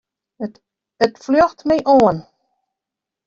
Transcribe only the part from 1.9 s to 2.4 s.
oan.